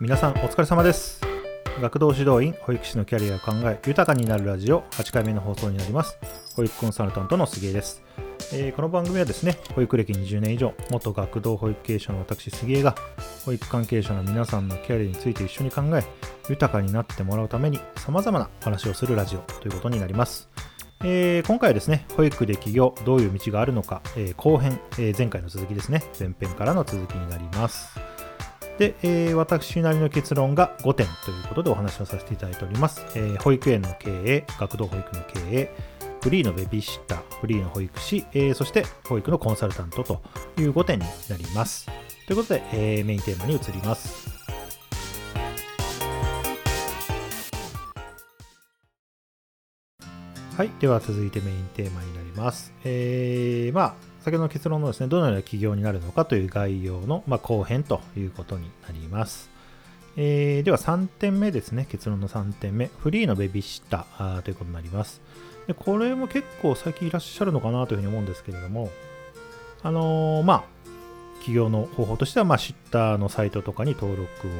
[0.00, 1.20] 皆さんお疲れ様です。
[1.80, 6.18] 学童指導員保育士のキャリアを考え豊かになるラジオ8回目の放送になります。
[6.54, 8.02] 保育コンサルタントの杉江です、
[8.52, 12.94] えーこの番組はですね保育歴20年以上元学童保育経営者の私杉江が
[13.44, 16.04] 保育関係者の皆さんのキャリアについて一緒に考え
[16.48, 20.48] 豊かになってもらうために様々なお話をするラジオということになります。
[21.04, 27.98] えー今回はですね、保育で起業、どういう道があるのか、えー後編、え前回の続きですね、前編からの続きになります。
[28.78, 33.04] で、えー私なりの結論が5点ということでお話をさせていただいております。
[33.14, 35.74] えー保育園の経営、学童保育の経営、
[36.22, 40.20] フリーのベビーシッター、フリーの保育士、えーそして保育のコンサルタントと
[40.56, 41.86] いう5点になります。
[42.26, 44.27] ということで、えメインテーマに移ります。
[50.58, 50.72] はい。
[50.80, 52.72] では続いてメインテーマになります。
[52.84, 53.94] えー、まあ、
[54.24, 59.50] 先ほどの結論のですね、どのような企業になるのかという概要の、まあ、後編ということになります。
[60.16, 65.20] えー、では3点目ですね、結論の3点目、フリーのベビーシッターということになります。
[65.68, 68.90] でこれも結構最近いらっしゃるのかなというふうに思うんですけれども、
[69.84, 70.64] あのーまあ、
[71.34, 74.50] 企業の方法としては、まあ、シッターのサイトとかに登録を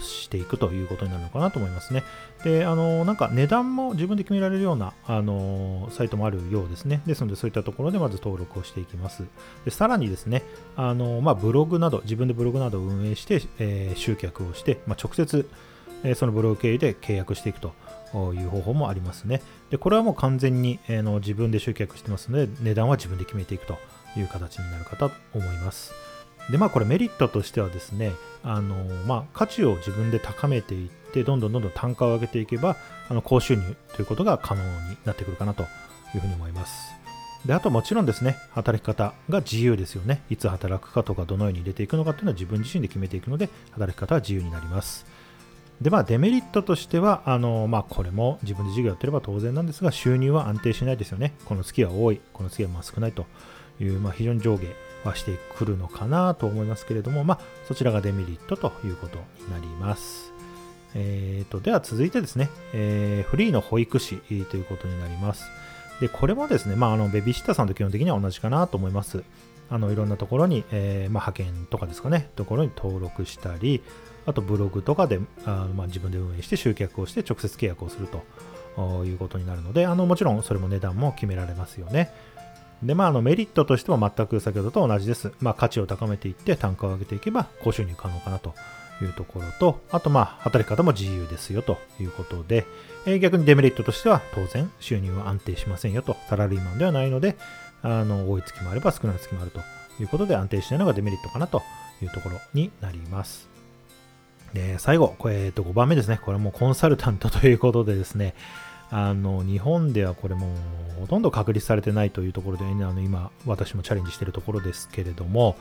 [0.00, 2.04] していくということになるのかなと思いますね。
[2.44, 7.02] で、あの、なんか値段も自分で決められるような、あの、サイトもあるようですね。
[7.06, 9.24] ですので、そういったところでまず登録をしていきます。
[9.64, 10.42] で、さらにですね、
[10.76, 15.48] あの、まあ、ブログなど、自分でブログなどを運営して、えー集客をして、まあ、直接、
[16.04, 17.72] えそのブログ経由で契約していくと
[18.34, 19.42] いう方法もありますね。
[19.70, 23.78] で、これはもう完全に、えの自分で集客してますので、値段は自分で決めていくと
[24.16, 26.11] いう形になるかと思います。
[26.50, 28.12] でまあこれメリットとしてはですね
[28.42, 28.76] あの、
[29.06, 32.76] まあ、価値を自分で高めていってどんどんどんどん単価を上げていけば
[33.08, 35.66] あの高収入ということが可能になってくるかなとい
[36.16, 36.92] うふうに思います。
[37.46, 40.22] であともちろんですね働き方が自由ですよね。
[40.30, 45.06] いつ働くかとかどのように入れていくのかっていうのは自分自身で決めていくので働き方は自由になります。
[45.80, 51.34] でまあデメリットとしてはあの、まあ、これも自分で授業やってれば当然なんですが収入は安定しないですよね。
[51.44, 52.20] この月は多い。
[52.32, 53.26] この月はまあ少ないと
[53.80, 54.66] いう、まあ、非常に上下
[55.04, 60.32] はしてくるのかなと思いますけれども、まあ、そちらがデメリットということになります。
[60.94, 65.44] えー、とでは続いてですね、えーフリーの保育士ということになります。
[66.00, 69.22] でこれもですね、まあ、あのベビーシッターさんと基本的には同じかなと思います。
[69.70, 73.82] あのいろんなところに、えーまあ、派遣とかですかね、ところに登録したり、
[74.26, 78.06] あとブログとかであまあ、自分で運営して集客をして直接契約をする
[78.76, 82.12] ということになるので、あのもちろんそれも値段も決められますよね。
[82.82, 85.32] で、まあ、あのメリットとしても全く先ほどと同じです。
[85.40, 88.54] まあ、価値を高めていって単価を上げていけば高収入可能かなと
[89.00, 92.66] いうところと、あと、まあ、働き方も自由ですよということで、
[93.06, 97.36] えー逆にデメリットとしては当然収入は安定しませんよと、サラリーマンではないので、
[97.82, 99.60] あの多い月もあれば少ない月もあると
[100.00, 101.62] いうことで安定しないのがデメリットかなと
[102.00, 103.48] いうところになります。
[104.54, 106.20] で、最後、これ、えっと、5番目ですね。
[106.22, 108.34] これはもうコンサルタントということでですね、
[108.94, 110.54] あの日本ではこれも
[111.00, 115.56] ほとんど確立されてないというところで、ね、あの今私もチャレンジしているところですけれども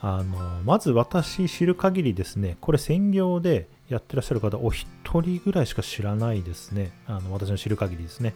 [0.00, 4.88] あのまず私知る限りですねこれ専業でやってらっしゃる方お一
[5.20, 6.92] 人ぐらいしか知らないですね。
[7.06, 8.34] あの私の知る限りですね。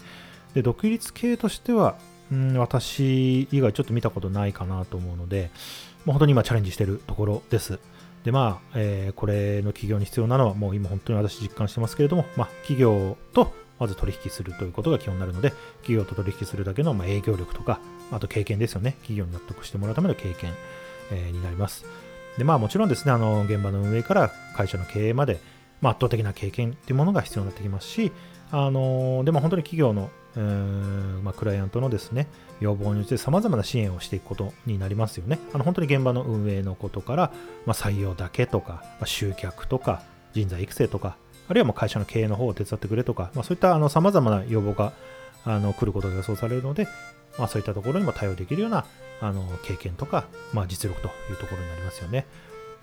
[0.52, 1.96] で独立系としては、
[2.30, 5.50] うん、私以外ちょっと見たことないかなと思うので
[6.04, 7.78] もう本当に今チャレンジしているところです。
[8.24, 15.50] でまあ、えーこれの企業に必要なのはもう今本当に私実感してますけれども、まあ、企業とまず取引するということが基本になるので、
[15.82, 18.92] 企業と取引するだけのまあ営業力とか、あと経験ですよね。
[19.02, 20.52] 企業に納得してもらうための経験、
[21.12, 21.84] えになります。
[22.38, 25.40] で、まあもちろんですね、あの、現場の運営から会社の経営まで、
[25.80, 28.12] まあ、圧倒的な経験っていうものが必要になってきますし、
[28.50, 32.28] あのでも本当に企業の、うーまあ、クライアントのですね、
[32.60, 35.38] 要望によって様々な支援をしていくことになりますよね。
[35.52, 37.32] あの本当に現場の運営のことから、
[37.66, 41.16] まあ、採用だけとか、まあ、集客とか、人材育成とか、
[41.48, 44.92] あるいはもう会社の経営の方を手伝ってくれとか、まあ、そういったあの様々な要望が
[45.44, 46.88] あの来ることが予想されるので、
[47.38, 48.84] まあ、そういったところにも対応できるような
[49.20, 52.26] あの経験とか、まあ、実力というところになりますよね。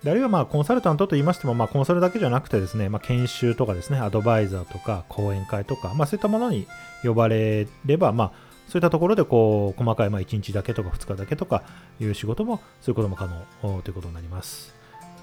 [0.02, 6.66] であるいはまあコンサルタントと言いましても、まあ、コンサルだけじゃなくてですね、まあ、研修とかですね、アドバイザーとか講演会とか、まあ、そういったものに
[7.02, 8.32] 呼ばれれば、まあ、
[8.68, 11.62] そういったところでこう細かいまあ1日だけとか2日だけとか
[12.00, 13.26] いう仕事も、そういうことも可
[13.62, 14.74] 能ということになります。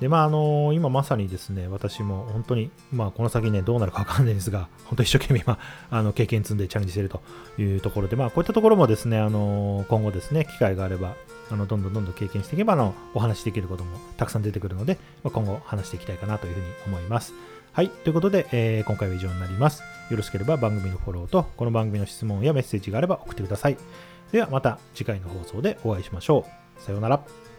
[0.02, 5.60] で、まあ、あの今まさにですね、私も本当に、まあ、この先ね、どうなるかわかんないですが、本当一生懸命今、
[5.92, 7.22] あの経験積んでチャレンジしていると
[7.60, 11.14] いうところで、まあ、こういったところもですね、あの今後ですね、機会があれば、
[11.52, 17.34] あのどんどんどんどん経験していけばあのお話しできることもたくさん出てくるので、まあ、今後話していきたいかなというふうに思います。
[17.74, 17.90] はい。
[17.90, 19.84] ということで、えー今回は以上になります。
[20.10, 23.78] よろしければ番組のフォローと、この番組の質問やメッセージがあれば送ってください。
[24.32, 26.46] ではまた次回の放送でお会いしましょ
[26.80, 26.82] う。
[26.82, 27.51] さようなら。